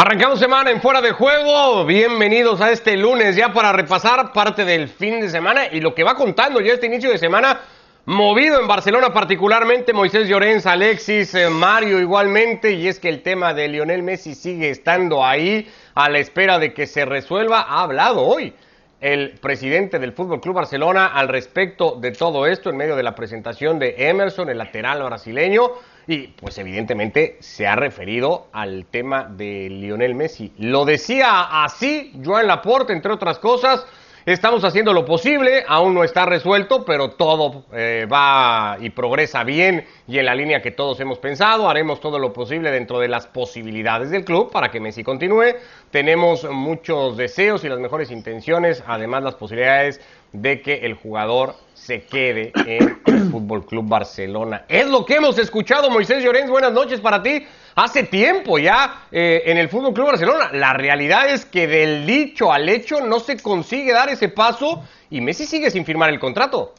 [0.00, 1.84] Arrancamos semana en Fuera de Juego.
[1.84, 6.04] Bienvenidos a este lunes ya para repasar parte del fin de semana y lo que
[6.04, 7.62] va contando ya este inicio de semana.
[8.04, 13.54] Movido en Barcelona particularmente, Moisés Llorens, Alexis, eh, Mario igualmente, y es que el tema
[13.54, 17.62] de Lionel Messi sigue estando ahí a la espera de que se resuelva.
[17.62, 18.54] Ha hablado hoy
[19.00, 23.16] el presidente del Fútbol Club Barcelona al respecto de todo esto en medio de la
[23.16, 25.72] presentación de Emerson, el lateral brasileño.
[26.10, 30.50] Y pues evidentemente se ha referido al tema de Lionel Messi.
[30.56, 33.84] Lo decía así Joan Laporte, entre otras cosas.
[34.24, 39.86] Estamos haciendo lo posible, aún no está resuelto, pero todo eh, va y progresa bien
[40.06, 41.68] y en la línea que todos hemos pensado.
[41.68, 45.56] Haremos todo lo posible dentro de las posibilidades del club para que Messi continúe.
[45.90, 50.00] Tenemos muchos deseos y las mejores intenciones, además las posibilidades
[50.32, 54.64] de que el jugador se quede en el Fútbol Club Barcelona.
[54.68, 56.50] Es lo que hemos escuchado, Moisés Llorens.
[56.50, 57.46] Buenas noches para ti.
[57.76, 60.50] Hace tiempo ya eh, en el Fútbol Club Barcelona.
[60.52, 65.20] La realidad es que del dicho al hecho no se consigue dar ese paso y
[65.20, 66.74] Messi sigue sin firmar el contrato.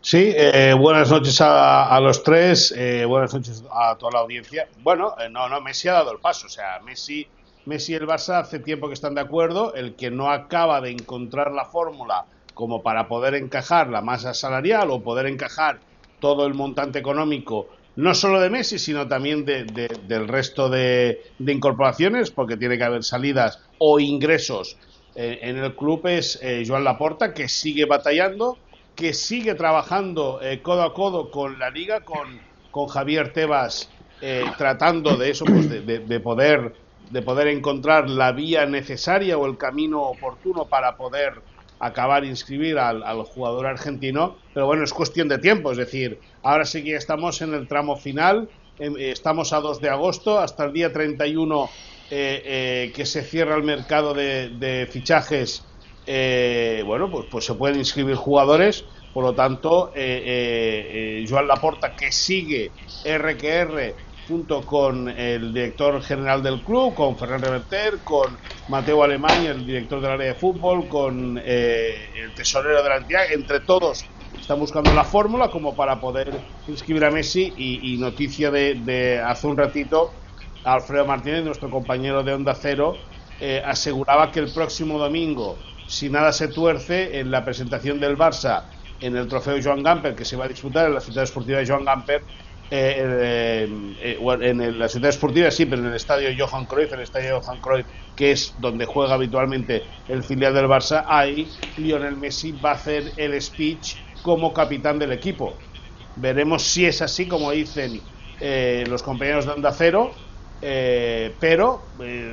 [0.00, 4.66] Sí, eh, buenas noches a, los tres, eh, buenas noches a toda la audiencia.
[4.80, 7.28] Bueno, no, no, Messi ha dado el paso, o sea, Messi,
[7.64, 10.90] Messi y el Barça hace tiempo que están de acuerdo, el que no acaba de
[10.90, 15.80] encontrar la fórmula como para poder encajar la masa salarial o poder encajar
[16.20, 22.30] todo el montante económico, no solo de Messi, sino también de, del resto de, incorporaciones,
[22.30, 24.76] porque tiene que haber salidas o ingresos
[25.14, 28.56] eh, en el club, es eh, Joan Laporta, que sigue batallando,
[28.94, 33.90] que sigue trabajando eh, codo a codo con la liga, con, con Javier Tebas,
[34.56, 36.76] tratando de eso, pues de, poder
[37.12, 41.42] de poder encontrar la vía necesaria o el camino oportuno para poder
[41.78, 46.82] acabar inscribir al, jugador argentino, pero bueno, es cuestión de tiempo, es decir, ahora sí
[46.82, 50.92] que estamos en el tramo final, em, estamos a 2 de agosto, hasta el día
[50.92, 51.68] 31
[52.10, 55.64] eh, eh, que se cierra el mercado de, fichajes,
[56.06, 62.70] eh, bueno, pues, pues se pueden inscribir jugadores, por lo tanto, Joan Laporta, que sigue
[63.04, 63.94] RQR
[64.32, 68.34] junto con el director general del club, con Ferran Reverter, con
[68.68, 73.30] Mateo Alemán, el director del área de fútbol, con eh, el tesorero de la entidad,
[73.30, 74.06] entre todos
[74.40, 76.32] están buscando la fórmula como para poder
[76.66, 80.14] inscribir a Messi y, noticia de, hace un ratito,
[80.64, 82.96] Alfredo Martínez, nuestro compañero de Onda Cero,
[83.38, 88.62] eh, aseguraba que el próximo domingo, si nada se tuerce, en la presentación del Barça
[89.02, 91.66] en el trofeo Joan Gamper, que se va a disputar en la ciudad deportiva de
[91.66, 92.22] Joan Gamper,
[92.74, 93.68] eh,
[94.00, 97.60] eh, en la ciudad esportiva sí, pero en el estadio Johan Cruyff, el estadio Johan
[97.60, 97.84] Cruyff,
[98.16, 101.46] que es donde juega habitualmente el filial del Barça, ahí
[101.76, 105.52] Lionel Messi va a hacer el speech como capitán del equipo.
[106.16, 108.00] Veremos si es así como dicen
[108.40, 110.14] eh, los compañeros de Onda Cero,
[111.40, 111.82] pero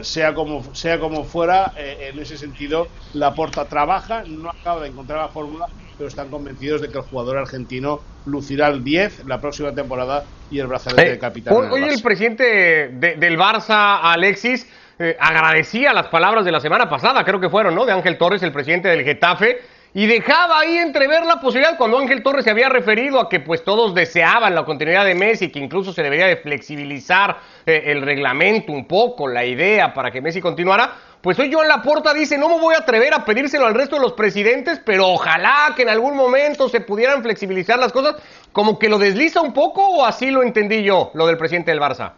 [0.04, 5.20] sea como sea como fuera, en ese sentido, la Porta trabaja, no acaba de encontrar
[5.20, 5.68] la fórmula,
[6.00, 10.60] pero están convencidos de que el jugador argentino lucirá el 10 la próxima temporada y
[10.60, 11.54] el brazalete de capitán.
[11.54, 14.66] Hoy el, presidente del Barça, Alexis,
[14.98, 17.86] eh, agradecía las palabras de la semana pasada, creo que fueron, ¿no?
[17.86, 19.60] De Ángel Torres, el presidente del Getafe,
[19.94, 23.66] y dejaba ahí entrever la posibilidad cuando Ángel Torres se había referido a que pues
[23.66, 28.72] todos deseaban la continuidad de Messi, que incluso se debería de flexibilizar eh, el reglamento
[28.72, 32.60] un poco, la idea para que Messi continuara pues hoy Joan Laporta dice, no me
[32.60, 36.16] voy a atrever a pedírselo al resto de los presidentes, pero ojalá que en algún
[36.16, 38.16] momento se pudieran flexibilizar las cosas,
[38.54, 41.82] como que lo desliza un poco o así lo entendí yo, lo del presidente del
[41.82, 42.14] Barça.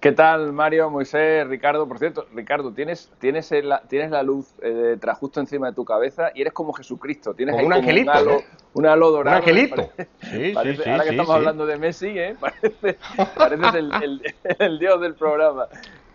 [0.00, 1.88] ¿Qué tal, Mario, Moisés, Ricardo?
[1.88, 6.30] Por cierto, Ricardo, tienes, tienes, la, tienes la luz eh, justo encima de tu cabeza
[6.34, 7.34] y eres como Jesucristo.
[7.34, 8.12] Tienes un angelito.
[8.74, 9.38] un halo, dorado.
[9.38, 9.90] Un angelito.
[10.20, 12.36] sí, sí, ahora que estamos hablando de Messi, ¿eh?
[13.36, 14.22] pareces, el,
[14.58, 15.66] el, dios del programa.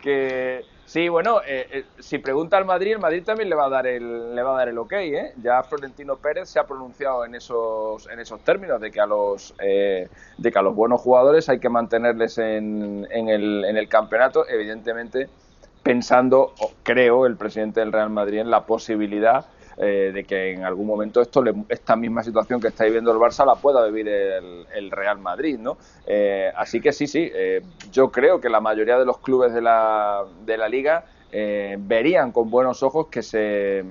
[0.02, 3.70] Que, Sí, bueno, eh, eh, si pregunta al Madrid, el Madrid también le va a
[3.70, 5.34] dar el, le va a dar el ok, ¿eh?
[5.42, 9.56] Ya Florentino Pérez se ha pronunciado en esos, en esos términos de que a los,
[9.60, 13.88] eh, de que a los buenos jugadores hay que mantenerles en, en, el, en el
[13.88, 15.30] campeonato, evidentemente
[15.82, 16.52] pensando,
[16.84, 19.46] creo, el presidente del Real Madrid en la posibilidad
[19.84, 23.44] eh, de que en algún momento esto esta misma situación que está viviendo el Barça
[23.44, 25.80] la pueda vivir el, Real Madrid, ¿no?
[26.06, 29.62] Eh, así que sí, sí, eh, yo creo que la mayoría de los clubes de
[29.62, 33.84] la, de la liga verían con buenos ojos que se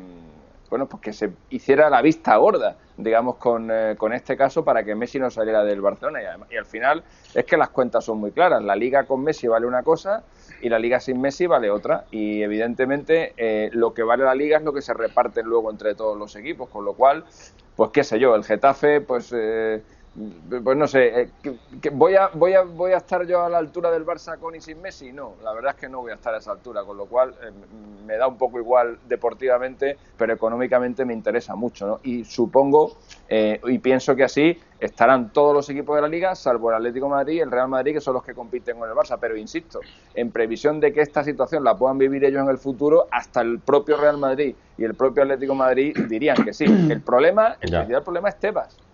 [0.71, 4.95] bueno, pues que se hiciera la vista gorda, digamos, con, con este caso para que
[4.95, 6.21] Messi no saliera del Barcelona.
[6.23, 7.03] Y, y, al final
[7.35, 8.63] es que las cuentas son muy claras.
[8.63, 10.23] La liga con Messi vale una cosa
[10.63, 12.05] y la liga sin Messi vale otra.
[12.11, 15.95] Y evidentemente eh, lo que vale la liga es lo que se reparte luego entre
[15.95, 17.25] todos los equipos, con lo cual,
[17.77, 19.33] pues qué sé yo, el Getafe, pues...
[19.37, 19.83] Eh,
[20.65, 21.31] pues no sé, eh,
[21.93, 24.61] voy, a, voy, a, voy a estar yo a la altura del Barça con y
[24.61, 25.13] sin Messi.
[25.13, 27.31] No, la verdad es que no voy a estar a esa altura, con lo cual
[27.43, 27.51] eh,
[28.05, 31.87] me da un poco igual deportivamente, pero económicamente me interesa mucho.
[31.87, 32.01] ¿no?
[32.03, 32.99] Y supongo
[33.29, 37.09] eh, y pienso que así estarán todos los equipos de la liga, salvo el Atlético
[37.09, 39.17] Madrid y el Real Madrid, que son los que compiten con el Barça.
[39.21, 39.79] Pero insisto,
[40.15, 43.61] en previsión de que esta situación la puedan vivir ellos en el futuro, hasta el
[43.61, 46.65] propio Real Madrid y el propio Atlético Madrid dirían que sí.
[46.65, 48.90] El problema, el principal problema es Tebas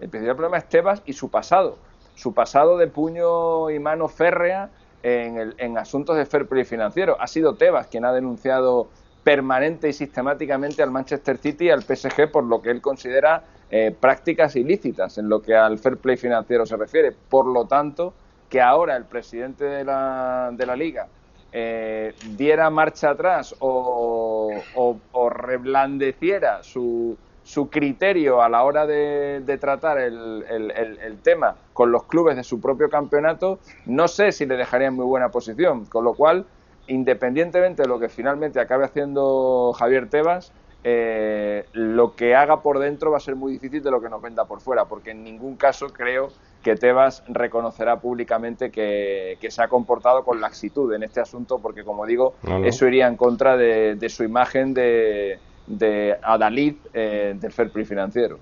[0.00, 1.78] el principal problema es Tebas y su pasado.
[2.14, 4.70] Su pasado de puño y mano férrea
[5.02, 7.16] en, en asuntos de fair play financiero.
[7.20, 8.88] Ha sido Tebas quien ha denunciado
[9.28, 13.94] permanente y sistemáticamente al Manchester City y al PSG por lo que él considera eh,
[13.98, 17.12] prácticas ilícitas en lo que al fair play financiero se refiere.
[17.12, 18.14] Por lo tanto,
[18.48, 21.08] que ahora el presidente de la, liga
[21.52, 24.50] eh, diera marcha atrás o
[25.30, 27.18] reblandeciera su,
[27.48, 32.90] su criterio a la hora de, tratar el, tema con los clubes de su propio
[32.90, 35.86] campeonato, no sé si le dejaría en muy buena posición.
[35.86, 36.44] Con lo cual,
[36.88, 40.52] independientemente de lo que finalmente acabe haciendo Javier Tebas,
[40.84, 44.20] eh, lo que haga por dentro va a ser muy difícil de lo que nos
[44.20, 46.28] venda por fuera, porque en ningún caso creo
[46.62, 52.04] que Tebas reconocerá públicamente que, se ha comportado con laxitud en este asunto, porque como
[52.04, 55.38] digo, eso iría en contra de su imagen de,
[55.68, 58.38] de Adalid eh, del fair play financiero.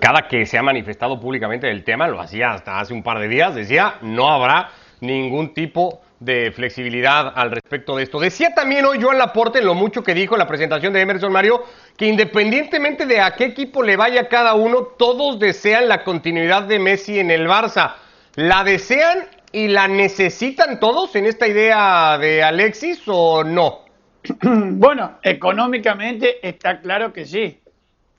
[0.00, 3.28] Cada que se ha manifestado públicamente el tema, lo hacía hasta hace un par de
[3.28, 4.70] días, decía no habrá
[5.00, 8.18] ningún tipo de flexibilidad al respecto de esto.
[8.18, 11.64] Decía también hoy Joan Laporte, lo mucho que dijo en la presentación de Emerson Mario,
[11.98, 16.78] que independientemente de a qué equipo le vaya cada uno, todos desean la continuidad de
[16.78, 17.96] Messi en el Barça.
[18.36, 23.83] ¿La desean y la necesitan todos en esta idea de Alexis o no?
[24.42, 27.60] Bueno, económicamente está claro que sí,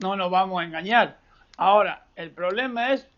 [0.00, 1.18] no nos vamos a engañar.
[1.56, 3.08] Ahora, el problema es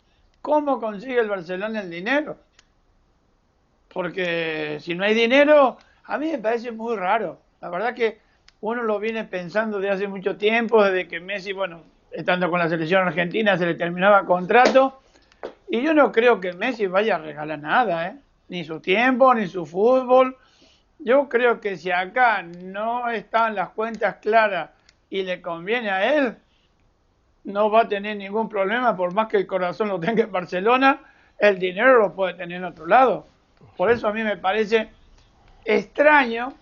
[0.42, 2.38] cómo consigue el Barcelona el dinero.
[3.92, 7.40] Porque si no hay dinero, a mí me parece muy raro.
[7.60, 8.20] La verdad que
[8.60, 12.68] uno lo viene pensando de hace mucho tiempo, desde que Messi, bueno, estando con la
[12.68, 15.00] selección argentina, se le terminaba contrato.
[15.68, 18.16] Y yo no creo que Messi vaya a regalar nada, ¿eh?
[18.48, 20.36] Ni su tiempo, ni su fútbol
[20.98, 24.70] yo creo que si acá no están las cuentas claras
[25.10, 26.36] y le conviene a él,
[27.44, 31.00] no va a tener ningún problema, por más que el corazón lo tenga en Barcelona,
[31.38, 33.26] el dinero lo puede tener en otro lado.
[33.76, 34.88] Por eso a mí me parece
[35.64, 36.52] extraño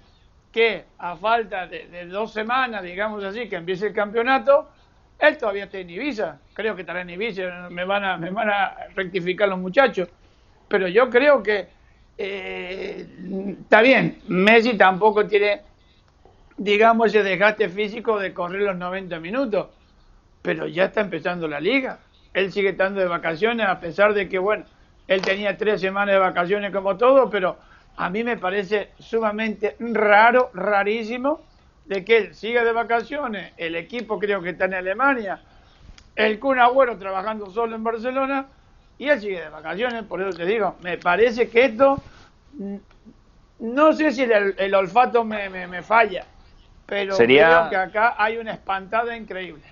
[0.53, 4.71] que a falta de, dos semanas, digamos así, que empiece el campeonato,
[5.19, 6.39] él todavía está en Ibiza.
[6.55, 10.09] Creo que estará en Ibiza, me van a, me van a rectificar los muchachos.
[10.69, 11.69] Pero yo creo que
[12.19, 13.07] eh,
[13.61, 15.63] está bien, Messi tampoco tiene,
[16.57, 19.69] digamos, ese desgaste físico de correr los 90 minutos,
[20.43, 21.99] pero ya está empezando la liga.
[22.33, 24.65] Él sigue estando de vacaciones, a pesar de que, bueno,
[25.09, 27.57] él tenía tres semanas de vacaciones como todo, pero
[27.97, 31.41] a mí me parece sumamente raro, rarísimo,
[31.85, 35.41] de que él siga de vacaciones, el equipo creo que está en Alemania,
[36.17, 38.47] el Kun Agüero trabajando solo en Barcelona,
[38.99, 42.03] y él sigue de vacaciones, por eso te digo, me parece que esto,
[43.59, 46.25] no sé si el, olfato me, falla,
[46.87, 49.65] pero creo que acá hay una espantada increíble.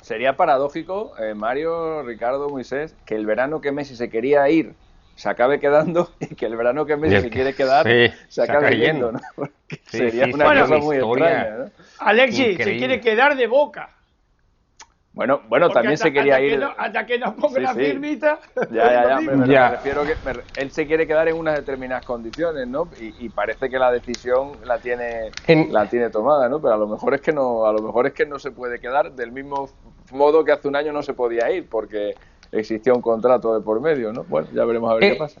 [0.00, 4.74] Sería paradójico, eh, Mario, Ricardo, Moisés, que el verano que Messi se quería ir
[5.18, 7.84] se acabe quedando y que el verano que Messi se quiere quedar
[8.28, 9.20] se acabe yendo, ¿no?
[9.86, 11.70] sería una cosa muy extraña, ¿no?
[11.98, 13.97] Alexis se quiere quedar de boca.
[15.18, 16.62] Bueno, bueno también se quería ir.
[16.76, 18.38] hasta que nos ponga la firmita.
[18.70, 19.20] Ya, ya, ya.
[19.20, 20.14] Me, refiero que
[20.54, 22.88] él se quiere quedar en unas determinadas condiciones, ¿no?
[23.00, 25.32] Y, parece que la decisión la tiene,
[25.72, 26.60] la tiene tomada, ¿no?
[26.60, 28.78] Pero a lo mejor es que no, a lo mejor es que no se puede
[28.78, 29.68] quedar del mismo
[30.12, 32.14] modo que hace un año no se podía ir, porque
[32.52, 34.22] existía un contrato de por medio, ¿no?
[34.22, 35.40] Bueno, ya veremos a ver qué eh, pasa.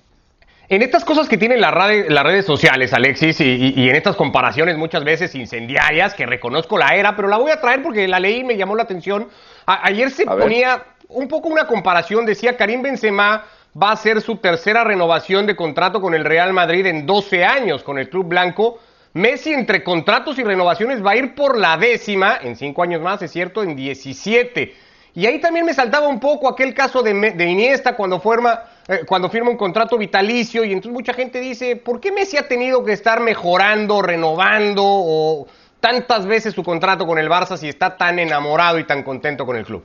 [0.70, 5.34] En estas cosas que tienen las redes sociales, Alexis, y, en estas comparaciones muchas veces
[5.34, 8.56] incendiarias, que reconozco la era, pero la voy a traer porque la leí y me
[8.58, 9.28] llamó la atención.
[9.68, 13.44] Ayer se ponía un poco una comparación, decía Karim Benzema
[13.80, 17.82] va a ser su tercera renovación de contrato con el Real Madrid en 12 años
[17.82, 18.78] con el Club Blanco.
[19.14, 23.22] Messi entre contratos y renovaciones va a ir por la décima, en 5 años más,
[23.22, 24.74] es cierto, en 17.
[25.14, 29.04] Y ahí también me saltaba un poco aquel caso de, de Iniesta cuando forma eh,
[29.06, 32.82] cuando firma un contrato vitalicio y entonces mucha gente dice, ¿por qué Messi ha tenido
[32.84, 35.46] que estar mejorando, renovando o
[35.80, 39.56] tantas veces su contrato con el Barça si está tan enamorado y tan contento con
[39.56, 39.84] el club?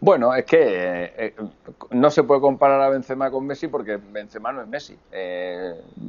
[0.00, 1.34] Bueno, es que eh, eh,
[1.90, 4.98] no se puede comparar a Benzema con Messi porque Benzema no es Messi.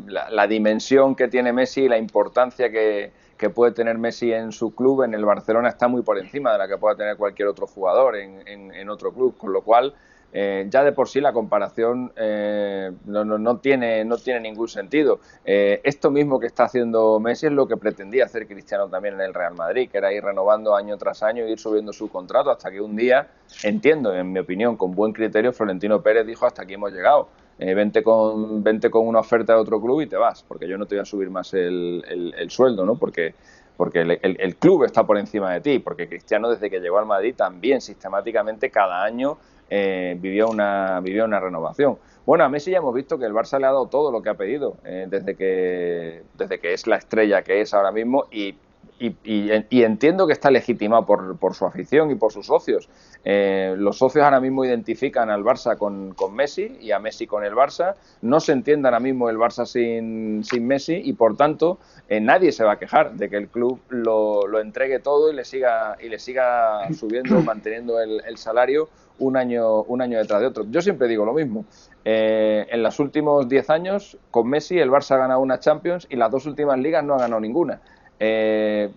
[0.08, 3.12] la, dimensión que tiene Messi y la importancia que,
[3.54, 6.68] puede tener Messi en su club, en el Barcelona, está muy por encima de la
[6.68, 9.38] que pueda tener cualquier otro jugador en, en otro club.
[9.38, 9.94] Con lo cual,
[10.38, 15.22] eh, ya de por sí la comparación eh, no, no, tiene, no tiene ningún sentido.
[15.46, 19.22] Eh, esto mismo que está haciendo Messi es lo que pretendía hacer Cristiano también en
[19.22, 22.70] el Real Madrid, que era ir renovando año tras año, ir subiendo su contrato hasta
[22.70, 23.30] que un día,
[23.64, 27.30] entiendo, en mi opinión, con buen criterio, Florentino Pérez dijo hasta aquí hemos llegado.
[27.58, 30.86] vente, con, vente con una oferta de otro club y te vas, porque yo no
[30.86, 32.98] te voy a subir más el, el, sueldo, ¿no?
[32.98, 33.36] Porque
[33.78, 37.06] porque el, el, club está por encima de ti, porque Cristiano desde que llegó al
[37.06, 39.38] Madrid también sistemáticamente cada año
[39.70, 41.98] eh, vivió, una, vivió una renovación.
[42.26, 44.30] Bueno, a Messi ya hemos visto que el Barça le ha dado todo lo que
[44.30, 48.56] ha pedido eh, desde, que, desde que es la estrella que es ahora mismo y
[48.98, 52.90] y, entiendo que está legitimado por, por, su afición y por sus socios.
[53.26, 57.44] Eh, los socios ahora mismo identifican al Barça con, con, Messi y a Messi con
[57.44, 57.96] el Barça.
[58.22, 62.52] No se entiende ahora mismo el Barça sin, sin Messi y por tanto eh, nadie
[62.52, 65.98] se va a quejar de que el club lo, lo, entregue todo y le siga,
[66.02, 68.88] y le siga subiendo, manteniendo el, el, salario
[69.20, 70.66] un año, un año detrás de otro.
[70.70, 71.66] Yo siempre digo lo mismo.
[72.08, 76.16] Eh, en los últimos 10 años, con Messi, el Barça ha ganado una Champions y
[76.16, 77.82] las dos últimas ligas no ha ganado ninguna.
[78.20, 78.90] Eh,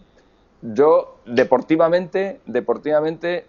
[0.63, 3.47] yo deportivamente, deportivamente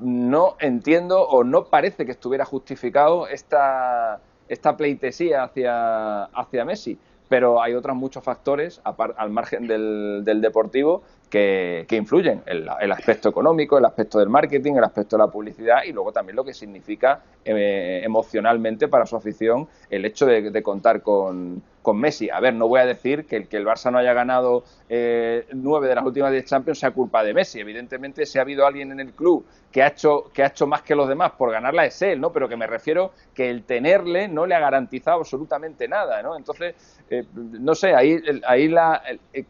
[0.00, 6.98] no entiendo o no parece que estuviera justificado esta, esta pleitesía hacia, hacia Messi,
[7.28, 13.28] pero hay otros muchos factores al margen del, del deportivo que, influyen, el, el, aspecto
[13.28, 16.54] económico, el aspecto del marketing, el aspecto de la publicidad y luego también lo que
[16.54, 22.30] significa eh, emocionalmente para su afición el hecho de, contar con, con, Messi.
[22.30, 25.46] A ver, no voy a decir que el que el Barça no haya ganado eh,
[25.52, 27.60] nueve de las últimas diez Champions sea culpa de Messi.
[27.60, 30.82] Evidentemente, si ha habido alguien en el club que ha hecho que ha hecho más
[30.82, 32.32] que los demás por ganarla es él, ¿no?
[32.32, 36.36] Pero que me refiero que el tenerle no le ha garantizado absolutamente nada, ¿no?
[36.36, 36.74] Entonces,
[37.10, 39.02] eh, no sé, ahí, ahí la,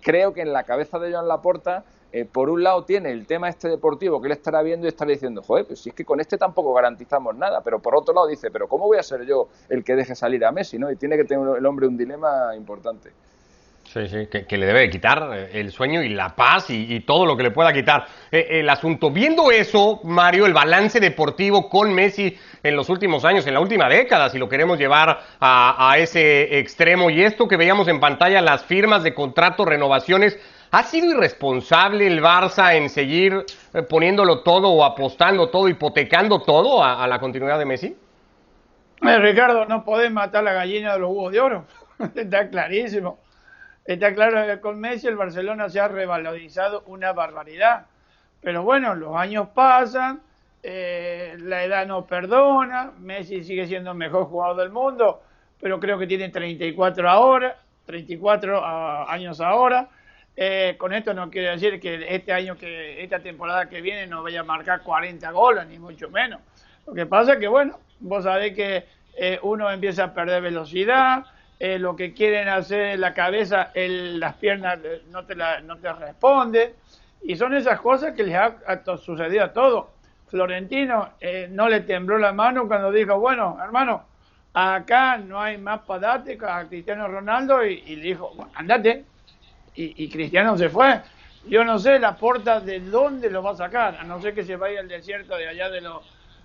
[0.03, 3.49] creo que en la cabeza de Joan Laporta eh, por un lado tiene el tema
[3.49, 6.21] este deportivo que él estará viendo y estará diciendo, joder, pues si es que con
[6.21, 9.49] este tampoco garantizamos nada, pero por otro lado dice, pero ¿cómo voy a ser yo
[9.69, 10.79] el que deje salir a Messi?
[10.79, 10.91] ¿no?
[10.91, 13.13] Y tiene que tener el hombre un dilema importante.
[13.93, 17.39] Sí, sí, que, le debe quitar eh, el sueño y la paz y, todo lo
[17.39, 19.11] que le pueda quitar eh, el asunto.
[19.11, 23.89] Viendo eso, Mario, el balance deportivo con Messi en los últimos años, en la última
[23.89, 28.63] década, si lo queremos llevar a, ese extremo, y esto que veíamos en pantalla, las
[28.65, 30.39] firmas de contrato, renovaciones,
[30.71, 36.85] ¿Ha sido irresponsable el Barça en seguir eh, poniéndolo todo o apostando todo, hipotecando todo
[36.85, 37.97] a, la continuidad de Messi?
[39.01, 41.65] Eh, Ricardo, no podés matar la gallina de los huevos de oro.
[42.15, 43.19] Está clarísimo.
[43.87, 47.87] Está claro que con Messi el Barcelona se ha revalorizado una barbaridad.
[48.43, 50.21] Pero bueno, los años pasan,
[50.63, 55.23] eh, la edad no perdona, Messi sigue siendo el mejor jugador del mundo,
[55.59, 57.57] pero creo que tiene 34 ahora,
[57.87, 59.89] 34 ah, años ahora.
[60.41, 64.23] Eh, con esto no quiere decir que este año, que esta temporada que viene no
[64.23, 66.41] vaya a marcar 40 goles, ni mucho menos.
[66.87, 71.27] Lo que pasa es que, bueno, vos sabés que eh, uno empieza a perder velocidad,
[71.59, 74.79] eh, lo que quieren hacer en la cabeza, las piernas
[75.11, 76.73] no te, la, no te responden,
[77.21, 79.87] y son esas cosas que les ha, sucedido a todos.
[80.29, 81.15] Florentino
[81.51, 84.05] no le tembló la mano cuando dijo, bueno, hermano,
[84.55, 89.05] acá no hay más para a Cristiano Ronaldo, y, y le dijo, andate,
[89.79, 91.01] y, Cristiano se fue.
[91.47, 94.45] Yo no sé la puerta de dónde lo va a sacar, a no ser que
[94.45, 96.03] se vaya al desierto de allá de los,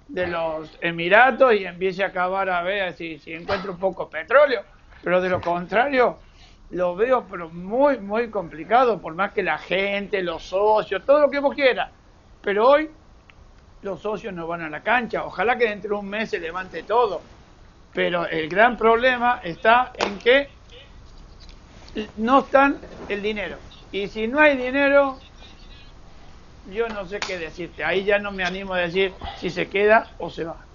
[0.07, 4.61] de los Emiratos y empiece a acabar a ver si, si encuentra un poco petróleo.
[5.03, 6.19] Pero de lo contrario,
[6.69, 11.29] lo veo pero muy, muy complicado, por más que la gente, los socios, todo lo
[11.29, 11.91] que vos quieras.
[12.41, 12.89] Pero hoy
[13.81, 15.25] los socios no van a la cancha.
[15.25, 17.21] Ojalá que dentro de un mes se levante todo.
[17.93, 20.49] Pero el gran problema está en que
[22.15, 23.59] no están el dinero.
[23.91, 25.19] Y si no hay dinero,
[26.65, 27.83] yo no sé qué decirte.
[27.83, 30.65] Ahí ya no me animo a decir si se queda o se va.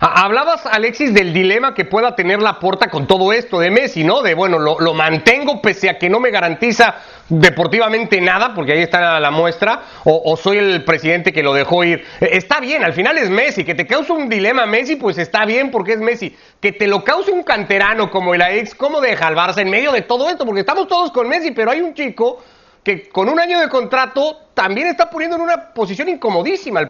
[0.00, 4.22] Hablabas, Alexis, del dilema que pueda tener la porta con todo esto de Messi, ¿no?
[4.22, 6.96] De, bueno, lo, mantengo pese a que no me garantiza
[7.28, 12.04] deportivamente nada, porque ahí está la muestra, o, soy el presidente que lo dejó ir.
[12.20, 15.46] Eh, está bien, al final es Messi, que te cause un dilema Messi, pues está
[15.46, 16.36] bien porque es Messi.
[16.60, 19.92] Que te lo cause un canterano como el ex, ¿cómo deja al Barça en medio
[19.92, 20.44] de todo esto?
[20.44, 22.42] Porque estamos todos con Messi, pero hay un chico
[22.82, 26.86] que con un año de contrato también está poniendo en una posición incomodísima.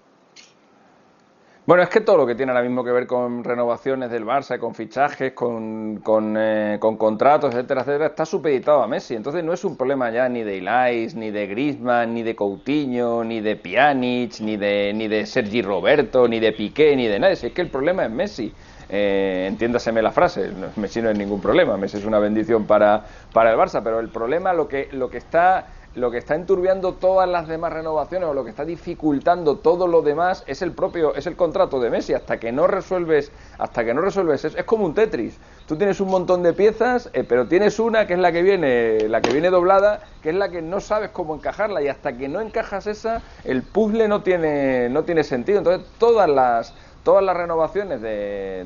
[1.66, 4.58] Bueno, es que todo lo que tiene ahora mismo que ver con renovaciones del Barça,
[4.58, 9.14] con fichajes, con, con, eh, con contratos, etcétera, etcétera, está supeditado a Messi.
[9.14, 13.24] Entonces no es un problema ya ni de Ilais, ni de Griezmann, ni de Coutinho,
[13.24, 17.32] ni de Pjanic, ni de, ni de Sergi Roberto, ni de Piqué, ni de nadie.
[17.32, 18.52] Es que el problema es Messi.
[18.90, 23.02] Eh, entiéndaseme la frase, Messi no es ningún problema, Messi es una bendición para,
[23.32, 26.94] para el Barça, pero el problema lo que, lo que está lo que está enturbiando
[26.94, 31.14] todas las demás renovaciones o lo que está dificultando todo lo demás es el propio
[31.14, 32.14] es el contrato de Messi.
[32.14, 35.40] Hasta que no resuelves hasta que no resuelves es, es como un Tetris.
[35.66, 39.08] Tú tienes un montón de piezas eh, pero tienes una que es la que viene
[39.08, 41.82] la que viene doblada que es la que no sabes cómo encajarla.
[41.82, 45.58] Y hasta que no encajas esa el puzzle no tiene no tiene sentido.
[45.58, 46.74] Entonces todas las
[47.04, 48.64] todas las renovaciones de,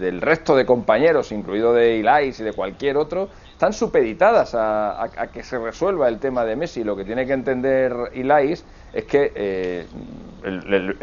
[0.00, 5.42] del resto de compañeros, incluido de Ilais y de cualquier otro, están supeditadas a, que
[5.42, 6.84] se resuelva el tema de Messi.
[6.84, 9.86] Lo que tiene que entender Ilais es que eh,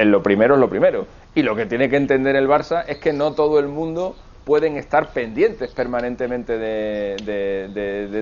[0.05, 1.05] lo primero es lo primero.
[1.35, 4.77] Y lo que tiene que entender el Barça es que no todo el mundo pueden
[4.77, 7.15] estar pendientes permanentemente de,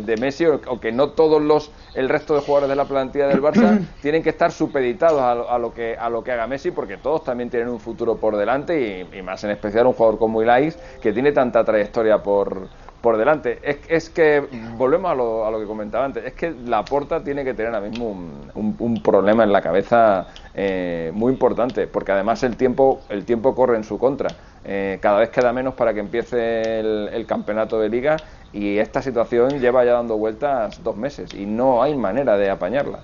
[0.05, 3.41] de, Messi o, que no todos los el resto de jugadores de la plantilla del
[3.41, 7.23] Barça tienen que estar supeditados a, lo que a lo que haga Messi porque todos
[7.23, 11.11] también tienen un futuro por delante y, más en especial un jugador como Ilais que
[11.11, 12.67] tiene tanta trayectoria por
[13.01, 13.59] por delante.
[13.63, 14.43] Es, es que,
[14.77, 17.73] volvemos a lo, a lo, que comentaba antes, es que la Porta tiene que tener
[17.73, 23.01] ahora mismo un, un, problema en la cabeza eh, muy importante, porque además el tiempo,
[23.09, 24.29] el tiempo corre en su contra.
[24.63, 28.17] Eh, cada vez queda menos para que empiece el, campeonato de liga
[28.53, 32.99] y esta situación lleva ya dando vueltas dos meses y no hay manera de apañarla.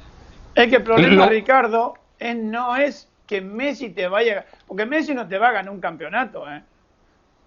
[0.54, 5.28] Es que el problema, Ricardo, es, no es que Messi te vaya, porque Messi no
[5.28, 6.62] te va a ganar un campeonato, ¿eh?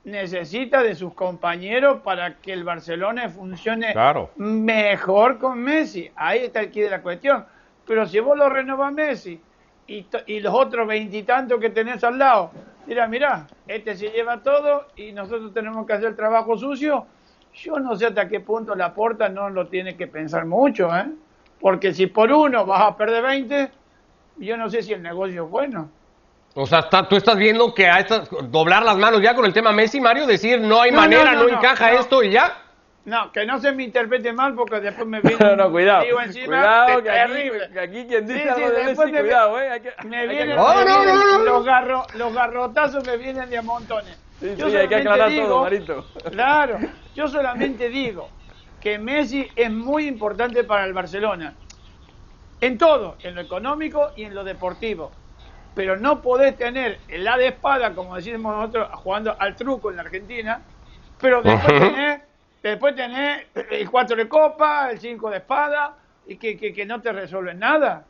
[0.04, 3.94] necesita de sus compañeros para que el Barcelona funcione
[4.36, 6.10] mejor con Messi.
[6.16, 7.44] Ahí está el quid de la cuestión.
[7.86, 9.40] Pero si vos lo renovas Messi
[9.86, 12.50] y, y los otros veintitantos que tenés al lado,
[12.90, 17.06] mira, mira, este se lleva todo y nosotros tenemos que hacer el trabajo sucio,
[17.54, 21.06] yo no sé hasta qué punto la porta no lo tiene que pensar mucho, ¿eh?
[21.60, 23.70] Porque si por uno vas a perder 20,
[24.38, 25.88] yo no sé si el negocio es bueno.
[26.54, 29.70] O sea, tú estás viendo que a estas, doblar las manos ya con el tema
[29.70, 32.60] Messi, Mario, decir no hay manera, no, encaja esto y ya.
[33.04, 36.04] No, que no se me interprete mal porque después me viene no, no, cuidado.
[36.20, 36.46] encima.
[36.46, 37.64] Cuidado, que terrible.
[37.64, 39.70] Aquí, que aquí quien dice sí, sí, de Messi, me, cuidado, eh.
[39.70, 44.18] Hay que, me vienen, los, garro, los garrotazos me vienen de a montones.
[44.38, 46.06] Sí, yo sí, hay que aclarar todo, Marito.
[46.30, 46.78] Claro,
[47.14, 48.28] yo solamente digo
[48.80, 51.54] que Messi es muy importante para el Barcelona.
[52.60, 55.10] En todo, en lo económico y en lo deportivo
[55.74, 59.96] pero no podés tener el A de espada, como decimos nosotros, jugando al truco en
[59.96, 60.62] la Argentina,
[61.20, 62.20] pero después tenés,
[62.62, 65.96] después tenés el 4 de copa, el 5 de espada,
[66.26, 68.04] y que, que, no te resuelven nada.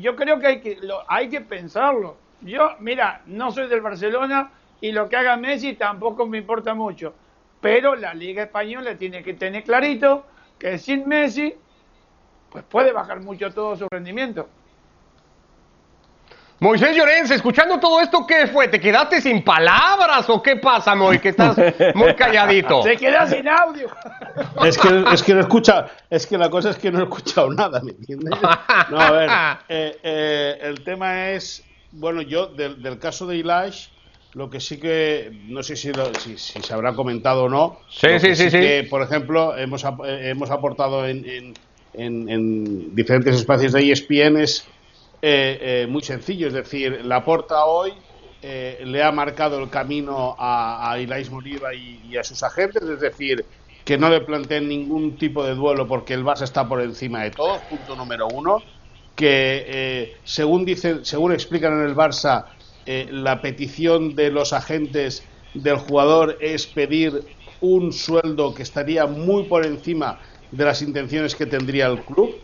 [0.00, 2.16] yo creo que hay que, hay que pensarlo.
[2.40, 7.14] Yo, mira, no soy del Barcelona y lo que haga Messi tampoco me importa mucho,
[7.60, 10.26] pero la Liga Española tiene que tener clarito
[10.58, 11.54] que sin Messi,
[12.50, 14.48] pues puede bajar mucho todo su rendimiento.
[16.62, 18.68] Moisés Llorens, escuchando todo esto, ¿qué fue?
[18.68, 21.18] ¿Te quedaste sin palabras o qué pasa, Moy?
[21.18, 21.56] Que estás
[21.96, 22.82] muy calladito.
[22.84, 23.88] Se queda sin audio.
[24.64, 27.52] Es que, es que no escucha, es que la cosa es que no he escuchado
[27.52, 28.30] nada, ¿me entiendes?
[28.90, 29.28] No, a ver,
[29.68, 33.88] eh, eh, el tema es, bueno, yo del, caso de Ilash,
[34.34, 35.90] lo que sí que, no sé si,
[36.36, 37.80] si, se habrá comentado o no.
[37.88, 38.60] Sí, sí, sí, sí.
[38.60, 41.54] Que, por ejemplo, hemos, hemos aportado en, en,
[41.94, 44.64] en, en diferentes espacios de ESPN es
[45.24, 47.92] eh, eh, muy sencillo, es decir, la porta hoy
[48.42, 51.30] eh, le ha marcado el camino a, a Ilais
[52.10, 53.44] y, a sus agentes, es decir,
[53.84, 57.30] que no le planteen ningún tipo de duelo porque el Barça está por encima de
[57.30, 58.64] todo, punto número uno,
[59.14, 62.46] que según dicen, según explican en el Barça,
[62.84, 67.22] la petición de los agentes del jugador es pedir
[67.60, 70.18] un sueldo que estaría muy por encima
[70.50, 72.34] de las intenciones que tendría el club.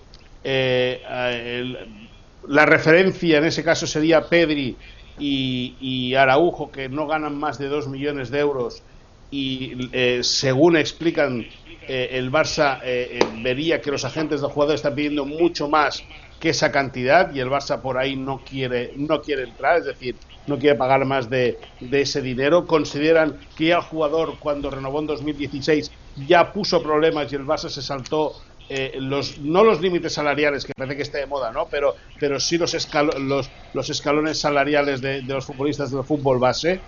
[0.44, 2.07] el,
[2.48, 4.76] la referencia en ese caso sería Pedri
[5.20, 8.82] y, Araujo, que no ganan más de 2 millones de euros
[9.30, 11.46] y eh, según explican
[11.86, 16.02] eh, el Barça eh, vería que los agentes del jugador están pidiendo mucho más
[16.40, 20.16] que esa cantidad y el Barça por ahí no quiere no quiere entrar, es decir,
[20.46, 22.66] no quiere pagar más de, de ese dinero.
[22.66, 25.90] Consideran que el jugador cuando renovó en 2016
[26.26, 28.34] ya puso problemas y el Barça se saltó
[28.70, 31.68] eh, los, no los límites salariales, que parece que esté de moda, ¿no?
[31.68, 32.76] Pero, pero sí los,
[33.18, 36.80] los, los escalones salariales de, los futbolistas del fútbol base.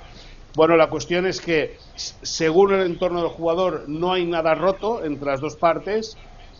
[0.54, 5.26] Bueno, la cuestión es que según el entorno del jugador no hay nada roto entre
[5.26, 6.18] las dos partes.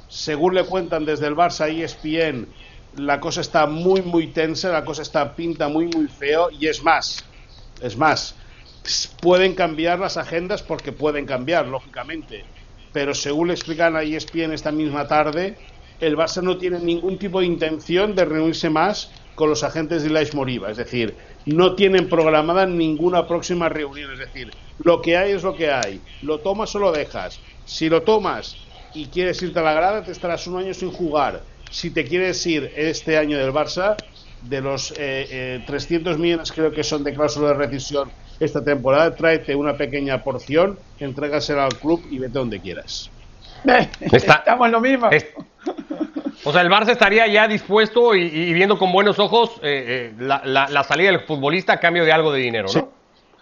[0.09, 2.49] Según le cuentan desde el Barça y ESPN,
[2.97, 6.51] la cosa está muy, muy tensa, la cosa está pinta muy, muy feo.
[6.51, 7.25] Y es más,
[7.83, 8.35] es más,
[9.21, 12.45] pueden cambiar las agendas porque pueden cambiar, lógicamente
[12.93, 15.57] pero según le explican a ESPN esta misma tarde,
[16.01, 20.09] el Barça no tiene ningún tipo de intención de reunirse más con los agentes de
[20.09, 21.15] Ilais Moriba, es decir,
[21.47, 24.51] no tienen programada ninguna próxima reunión, es decir,
[24.83, 28.57] lo que hay es lo que hay, lo tomas o lo dejas, si lo tomas
[28.93, 32.45] y quieres irte a la grada te estarás un año sin jugar, si te quieres
[32.47, 33.97] ir este año del Barça,
[34.43, 39.15] de los eh, 300 eh, millones creo que son de cláusula de rescisión esta temporada,
[39.15, 43.11] tráete una pequeña porción, entrégasela al club y vete donde quieras.
[44.01, 45.09] Estamos en lo mismo.
[46.45, 50.85] o sea, el Barça estaría ya dispuesto y, viendo con buenos ojos eh, eh, la,
[50.85, 52.89] salida del futbolista a cambio de algo de dinero, ¿no?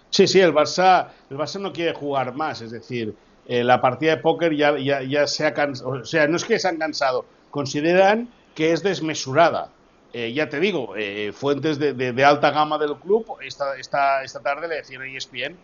[0.09, 3.13] Sí, sí, el Barça, el Barça no quiere jugar más, es decir,
[3.47, 6.43] eh, la partida de póker ya, ya, ya se ha cansado, o sea, no es
[6.43, 9.69] que se han cansado, consideran que es desmesurada.
[10.13, 10.93] Ya te digo,
[11.33, 15.55] fuentes de, de, alta gama del club esta, esta, esta tarde le decían a ESPN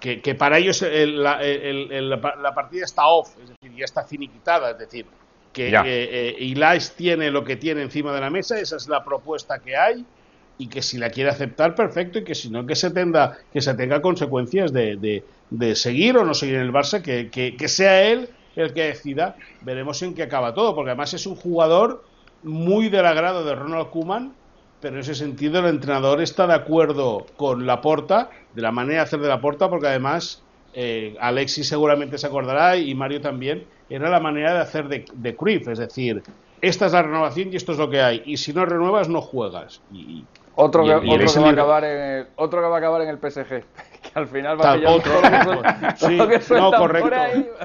[0.00, 5.06] que, para ellos la, partida está off, es decir, ya está finiquitada, es decir,
[5.52, 9.60] que eh, eh tiene lo que tiene encima de la mesa, esa es la propuesta
[9.60, 10.04] que hay
[10.58, 13.60] y que si la quiere aceptar, perfecto, y que si no, que se tenga, que
[13.60, 18.02] se tenga consecuencias de, de, seguir o no seguir en el Barça, que, que, sea
[18.02, 22.04] él el que decida, veremos en qué acaba todo, porque además es un jugador
[22.44, 24.32] muy del agrado de Ronald Koeman,
[24.80, 29.00] pero en ese sentido el entrenador está de acuerdo con la porta de la manera
[29.00, 30.42] de hacer de la porta, porque además
[30.74, 35.36] eh, Alexis seguramente se acordará y Mario también, era la manera de hacer de, de
[35.36, 36.22] Cruyff, es decir,
[36.60, 39.20] esta es la renovación y esto es lo que hay, y si no renuevas no
[39.20, 39.80] juegas.
[39.92, 40.24] Y,
[40.56, 43.64] otro, que, va a acabar en el, otro que va a acabar en el PSG,
[44.14, 45.12] que al final va a otro,
[45.96, 46.16] sí,
[46.50, 46.72] no,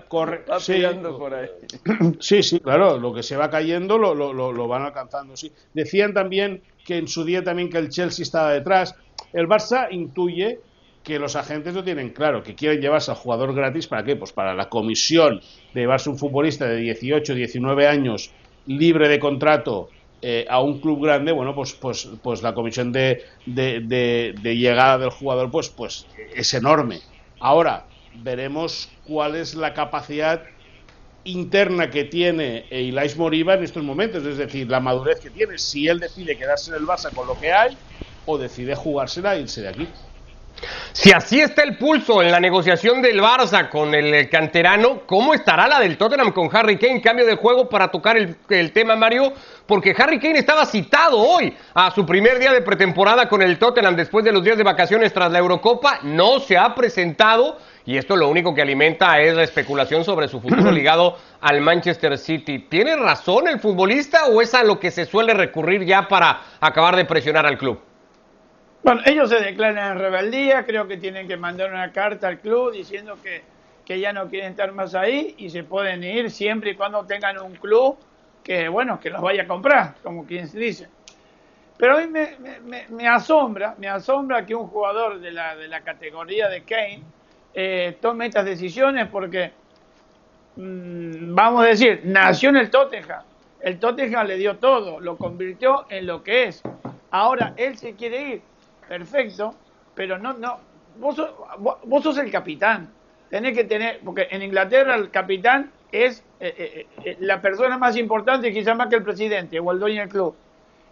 [0.07, 0.83] correcto, sí,
[2.19, 5.51] sí, sí, claro, lo que se va cayendo lo, lo, lo, van alcanzando, sí.
[5.73, 8.95] Decían también que en su día también que el Chelsea estaba detrás.
[9.31, 10.59] El Barça intuye
[11.03, 14.15] que los agentes lo tienen claro, que quieren llevarse al jugador gratis, ¿para qué?
[14.15, 15.41] Pues para la comisión
[15.73, 18.31] de llevarse un futbolista de 18, 19 años
[18.65, 19.89] libre de contrato
[20.21, 25.11] eh, a un club grande, bueno, pues, pues, pues la comisión de, de, llegada del
[25.11, 26.99] jugador pues, pues es enorme.
[27.39, 30.43] Ahora, veremos cuál es la capacidad
[31.23, 35.87] interna que tiene Ilais Moriba en estos momentos, es decir, la madurez que tiene, si
[35.87, 37.77] él decide quedarse en el Barça con lo que hay
[38.25, 39.87] o decide jugársela e irse de aquí.
[40.91, 45.67] Si así está el pulso en la negociación del Barça con el canterano, ¿cómo estará
[45.67, 47.01] la del Tottenham con Harry Kane?
[47.01, 49.31] Cambio de juego para tocar el, el, tema, Mario,
[49.65, 53.95] porque Harry Kane estaba citado hoy a su primer día de pretemporada con el Tottenham
[53.95, 55.99] después de los días de vacaciones tras la Eurocopa.
[56.03, 60.39] No se ha presentado y esto lo único que alimenta es la especulación sobre su
[60.39, 62.59] futuro ligado al Manchester City.
[62.69, 66.95] ¿Tiene razón el futbolista o es a lo que se suele recurrir ya para acabar
[66.95, 67.88] de presionar al club?
[68.81, 72.71] Bueno, ellos se declaran en rebeldía, creo que tienen que mandar una carta al club
[72.71, 73.41] diciendo que,
[73.85, 77.39] que ya no quieren estar más ahí y se pueden ir siempre y cuando tengan
[77.39, 77.97] un club
[78.43, 80.87] que, bueno, que los vaya a comprar, como quien se dice.
[81.77, 85.67] Pero a mí me, me, me, asombra, me asombra que un jugador de la, de
[85.67, 87.03] la categoría de Kane
[87.53, 89.51] eh, tome estas decisiones porque,
[90.55, 93.23] mm, vamos a decir, nació en el Tottenham.
[93.59, 96.63] El Tottenham le dio todo, lo convirtió en lo que es.
[97.11, 98.41] Ahora él se quiere ir
[98.89, 99.53] perfecto,
[99.93, 100.59] pero no, no,
[100.97, 102.89] vos sos, vos sos el capitán,
[103.29, 107.95] tenés que tener, porque en Inglaterra el capitán es eh, eh, eh, la persona más
[107.97, 110.35] importante, quizás más que el presidente o el dueño del club,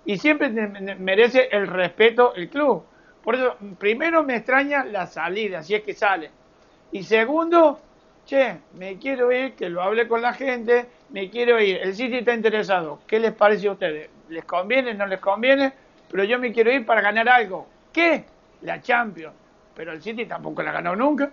[0.05, 2.83] y siempre merece el respeto el club.
[3.23, 6.29] Por eso, primero me extraña la salida, si es que sale.
[6.93, 7.79] Y segundo,
[8.25, 11.77] che, me quiero ir, que lo hable con la gente, me quiero ir.
[11.77, 12.99] El City está interesado.
[13.05, 14.09] ¿Qué les parece a ustedes?
[14.29, 14.93] ¿Les conviene?
[14.93, 15.73] ¿No les conviene?
[16.09, 17.67] Pero yo me quiero ir para ganar algo.
[17.97, 18.23] ¿Qué?
[18.61, 19.33] La Champions.
[19.75, 21.31] Pero el City tampoco la ganó nunca.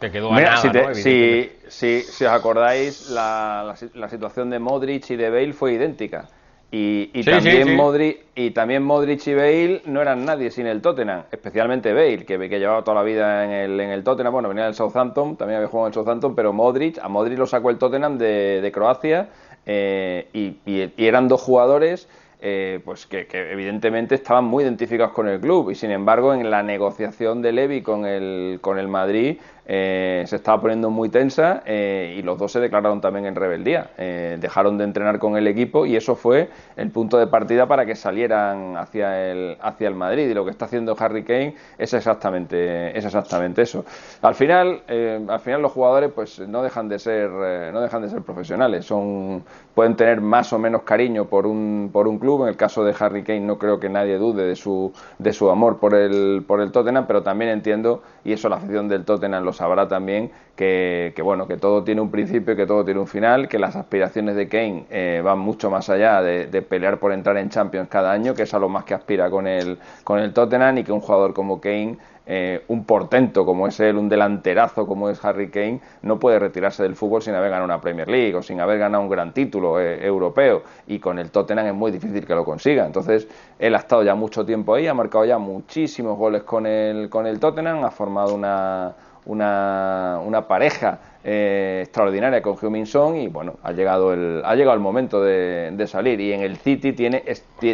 [0.00, 5.52] Te quedó a si, si, os acordáis, la, la, situación de Modric y de Bale
[5.52, 6.26] fue idéntica.
[6.72, 11.92] Y, también Modric, y también Modric y Bale no eran nadie sin el Tottenham, especialmente
[11.92, 14.32] Bale, que, que llevaba toda la vida en el, en el Tottenham.
[14.32, 17.46] Bueno, venía del Southampton, también había jugado en el Southampton, pero Modric, a Modric lo
[17.46, 19.28] sacó el Tottenham de, de Croacia
[19.66, 22.08] eh, y, y, eran dos jugadores
[22.42, 25.70] eh, pues que, evidentemente estaban muy identificados con el club.
[25.70, 30.36] Y sin embargo en la negociación de Levy con el, con el Madrid eh, se
[30.36, 33.90] estaba poniendo muy tensa eh, y los dos se declararon también en rebeldía.
[33.98, 37.86] Eh, dejaron de entrenar con el equipo y eso fue el punto de partida para
[37.86, 40.28] que salieran hacia el, hacia el Madrid.
[40.28, 43.84] Y lo que está haciendo Harry Kane es exactamente, es exactamente eso.
[44.22, 44.82] Al final,
[45.28, 48.86] al final los jugadores pues no dejan de ser, no dejan de ser profesionales.
[48.86, 49.44] Son,
[49.74, 52.42] pueden tener más o menos cariño por un, por un club.
[52.42, 55.50] En el caso de Harry Kane no creo que nadie dude de su, de su
[55.50, 59.44] amor por el, por el Tottenham, pero también entiendo, y eso la afición del Tottenham
[59.52, 63.48] sabrá también que, bueno que todo tiene un principio y que todo tiene un final,
[63.48, 67.48] que las aspiraciones de Kane eh, van mucho más allá de, pelear por entrar en
[67.48, 70.78] Champions cada año, que es a lo más que aspira con el, con el Tottenham
[70.78, 71.96] y que un jugador como Kane
[72.32, 76.84] eh, un portento como es él, un delanterazo como es Harry Kane, no puede retirarse
[76.84, 79.80] del fútbol sin haber ganado una Premier League o sin haber ganado un gran título
[79.80, 80.62] eh, europeo.
[80.86, 82.86] Y con el Tottenham es muy difícil que lo consiga.
[82.86, 83.26] Entonces,
[83.58, 87.26] él ha estado ya mucho tiempo ahí, ha marcado ya muchísimos goles con el, con
[87.26, 88.94] el Tottenham, ha formado una,
[89.30, 94.74] una, una pareja eh, extraordinaria con Heung-Min Son y bueno, ha llegado el, ha llegado
[94.74, 96.20] el momento de, de salir.
[96.20, 97.22] Y en el City tiene,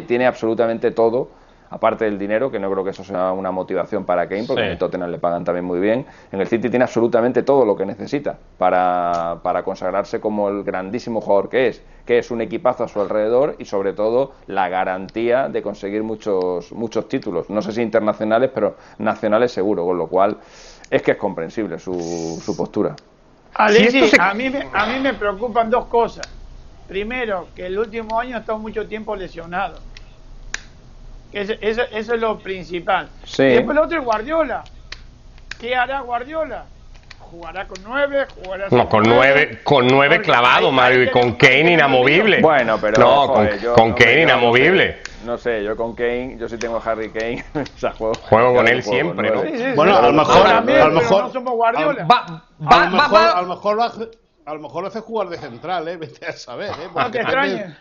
[0.06, 1.28] tiene absolutamente todo
[1.70, 4.70] aparte del dinero, que no creo que eso sea una motivación para Kane, porque en
[4.72, 7.84] el Tottenham le pagan también muy bien, en el City tiene absolutamente todo lo que
[7.84, 12.88] necesita para, para consagrarse como el grandísimo jugador que es, que es un equipazo a
[12.88, 17.82] su alrededor y sobre todo la garantía de conseguir muchos, muchos títulos, no sé si
[17.82, 20.36] internacionales, pero nacionales seguro, con lo cual
[20.90, 22.94] es que es comprensible su, su postura.
[23.54, 23.68] a,
[24.34, 26.26] mí, a mí me preocupan dos cosas.
[26.88, 29.80] Primero, que el último año ha estado mucho tiempo lesionado
[31.32, 33.08] eso, eso, es lo principal.
[33.38, 34.64] Y después el otro es Guardiola.
[35.60, 36.64] ¿Qué hará Guardiola?
[37.18, 42.40] jugará con nueve, jugará no, con nueve, con nueve clavado, Mario, y con Kane inamovible.
[42.40, 44.98] Bueno, pero no, con, Kane inamovible.
[45.26, 48.54] No sé, yo con Kane, yo sí tengo a Harry Kane, o sea, juego, juego
[48.54, 49.74] con él siempre, ¿no?
[49.74, 52.04] bueno, a lo mejor, a lo mejor, no somos Guardiola.
[52.04, 54.08] Va, va, a lo mejor, a lo mejor lo hace
[54.46, 55.96] a lo mejor lo hace jugar de central, ¿eh?
[55.96, 56.88] Vete a saber, ¿eh?
[56.94, 57.18] Ah, Porque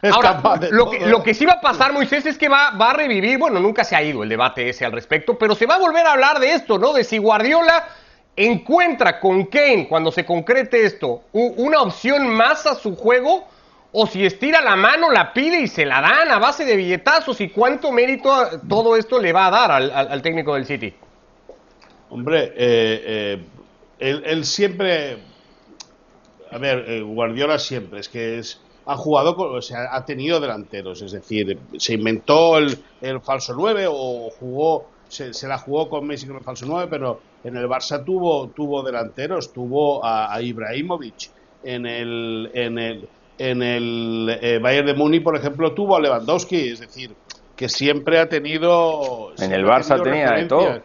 [0.09, 2.93] Ahora, lo, que, lo, que, sí va a pasar, Moisés, es que va, va, a
[2.93, 5.77] revivir, bueno, nunca se ha ido el debate ese al respecto, pero se va a
[5.77, 6.91] volver a hablar de esto, ¿no?
[6.91, 7.87] De si Guardiola
[8.35, 13.47] encuentra con Kane, cuando se concrete esto, una opción más a su juego,
[13.91, 17.39] o si estira la mano, la pide y se la dan a base de billetazos,
[17.41, 18.31] y cuánto mérito
[18.67, 20.93] todo esto le va a dar al, al, técnico del City.
[22.09, 23.39] Hombre, eh,
[23.97, 25.17] eh, él, siempre
[26.51, 31.01] a ver, eh, Guardiola siempre es que es ha jugado, o sea, ha tenido delanteros,
[31.01, 32.77] es decir, se inventó el,
[33.23, 37.57] falso 9 o jugó, se, la jugó con Messi con el falso 9, pero en
[37.57, 41.31] el Barça tuvo, tuvo delanteros, tuvo a, Ibrahimovic,
[41.63, 46.69] en el, en el, en el eh, Bayern de Muni, por ejemplo, tuvo a Lewandowski,
[46.69, 47.13] es decir,
[47.55, 49.33] que siempre ha tenido...
[49.39, 50.81] En el Barça tenía de todo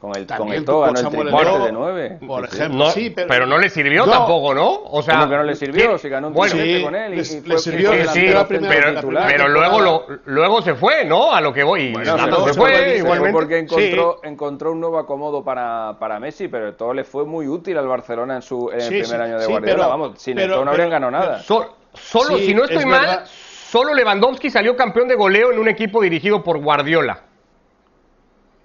[0.00, 1.08] con el, con el Toga, ¿no?
[1.08, 2.18] El de 9.
[2.26, 4.82] Por ejemplo, sí, pero, no le sirvió tampoco, ¿no?
[4.84, 5.96] O sea, ¿Cómo que no le sirvió?
[5.98, 9.80] Si ganó un bueno, sí, con él y, y le sirvió, sí, pero, pero luego,
[9.80, 11.32] lo, luego se fue, ¿no?
[11.32, 11.92] A lo que voy.
[11.92, 13.32] Bueno, se, se, fue, igualmente.
[13.32, 17.78] Porque encontró, encontró un nuevo acomodo para, para Messi, pero todo le fue muy útil
[17.78, 19.86] al Barcelona en su en el primer año de Guardiola.
[19.86, 21.42] Vamos, sin esto no habrían ganado nada.
[22.00, 26.42] Solo, si no estoy mal, solo Lewandowski salió campeón de goleo en un equipo dirigido
[26.42, 27.22] por Guardiola.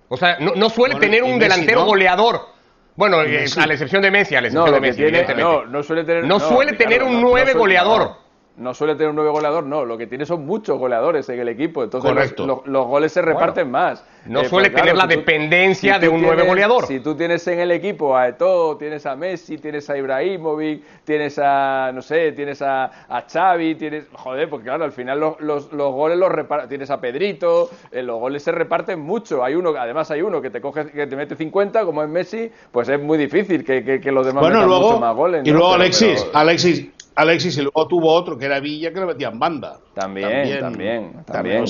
[0.10, 2.50] O sea, no, suele tener un delantero goleador.
[2.96, 5.04] Bueno, eh, a la excepción de Messi, a la excepción de Messi,
[5.38, 8.21] No, no suele tener, no suele tener un nueve goleador
[8.58, 11.48] no suele tener un nueve goleador, no, lo que tiene son muchos goleadores en el
[11.48, 14.04] equipo, entonces los, los, goles se reparten más.
[14.26, 16.86] No eh, suele tener la dependencia de un nueve goleador.
[16.86, 21.40] Si tú tienes en el equipo a Eto'o, tienes a Messi, tienes a Ibrahimovic, tienes
[21.42, 25.72] a, no sé, tienes a, a Xavi, tienes, joder, porque claro, al final los, los,
[25.72, 29.74] los goles los reparten, tienes a Pedrito, eh, los goles se reparten mucho, hay uno,
[29.78, 33.02] además hay uno que te coge, que te mete 50, como es Messi, pues es
[33.02, 35.42] muy difícil que, que, los demás metan mucho más goles.
[35.46, 39.38] Y luego Alexis, Alexis, Alexis y luego tuvo otro que era Villa que le metían
[39.38, 39.80] banda.
[39.93, 41.65] También, también, también.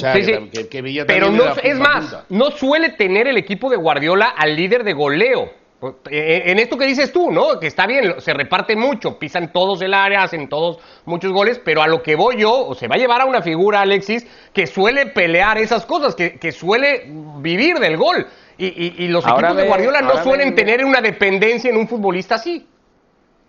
[1.07, 5.61] Pero no, es más, no suele tener el equipo de Guardiola al líder de goleo.
[5.79, 7.59] Pues, eh, en esto que dices tú, ¿no?
[7.59, 11.81] Que está bien, se reparte mucho, pisan todos el área, hacen todos muchos goles, pero
[11.81, 14.67] a lo que voy yo, o se va a llevar a una figura, Alexis, que
[14.67, 18.27] suele pelear esas cosas, que, que suele vivir del gol.
[18.59, 22.67] Y, los equipos de Guardiola no suelen tener una dependencia en un futbolista así.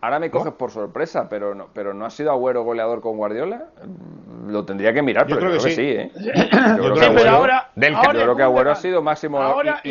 [0.03, 3.67] Ahora me coges por sorpresa, pero no, pero no ha sido Agüero goleador con Guardiola.
[4.49, 5.81] Lo tendría que mirar, pero creo, que, sí.
[5.81, 6.11] ¿eh?
[6.77, 9.39] Yo, creo, que ahora, del, yo creo Agüero ha sido máximo.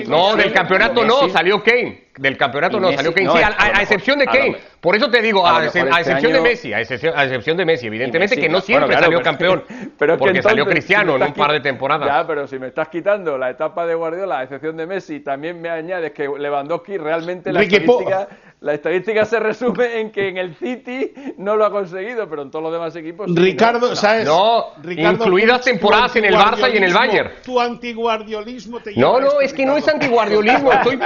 [0.07, 2.09] no, del campeonato no, salió Kane.
[2.17, 3.29] Del campeonato no, salió Kane.
[3.31, 4.57] sí, a, excepción de Kane.
[4.81, 8.49] Por eso te digo, a, este excepción de Messi, a excepción, de Messi, evidentemente que
[8.49, 9.63] no siempre salió campeón,
[9.97, 12.09] pero porque salió Cristiano en un par de temporadas.
[12.09, 15.61] Ya, pero si me estás quitando la etapa de Guardiola, a excepción de Messi, también
[15.61, 18.27] me añades que Lewandowski realmente la estadística
[18.61, 22.51] la estadística se resume en que en el City no lo ha conseguido, pero en
[22.51, 23.27] todos los demás equipos.
[23.33, 23.95] Ricardo, ¿no?
[23.95, 24.25] ¿sabes?
[24.25, 27.31] No, incluidas temporadas en el Barça y en el Bayern.
[27.43, 30.71] Tu antiguardiolismo te No, no, es que no es antiguardiolismo.
[30.81, 30.99] Estoy,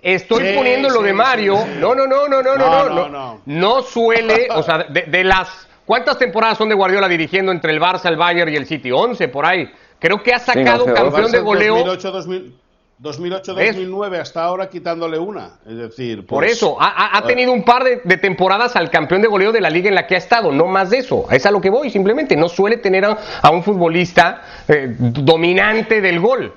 [0.00, 1.58] estoy poniendo lo de Mario.
[1.78, 3.08] No, no, no, no, no, no, no.
[3.08, 5.68] No, no, suele, o sea, de, las.
[5.84, 8.90] ¿Cuántas temporadas son de Guardiola dirigiendo entre el Barça, el Bayern y el City?
[8.90, 9.70] 11 por ahí.
[9.98, 11.74] Creo que ha sacado campeón de goleo.
[11.74, 12.62] 2008, 2000.
[13.00, 15.58] 2008-2009 hasta ahora quitándole una.
[15.66, 19.28] Es decir, por pues, eso ha, eh, tenido un par de, temporadas al campeón de
[19.28, 21.26] goleo de la liga en la que ha estado, no más de eso.
[21.30, 26.20] Es a lo que voy, simplemente no suele tener a, un futbolista eh, dominante del
[26.20, 26.54] gol,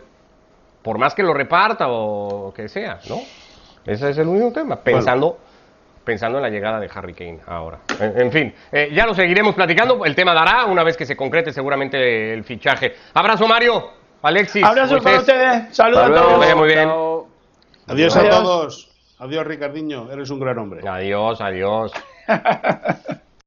[0.82, 3.22] por más que lo reparta o que sea, ¿no?
[3.86, 5.38] Ese es el único tema, pensando,
[6.04, 7.80] pensando en la llegada de Harry Kane ahora.
[8.00, 11.52] En, fin, eh, ya lo seguiremos platicando, el tema dará una vez que se concrete
[11.52, 12.96] seguramente el fichaje.
[13.14, 13.92] Abrazo Mario,
[14.26, 14.64] Alexis.
[14.64, 16.56] Abrazo para ustedes, saludos a todos.
[16.56, 16.90] muy bien.
[17.88, 18.90] Adiós a todos.
[19.20, 20.88] Adiós Ricardiño, eres un gran hombre.
[20.88, 21.92] Adiós, adiós.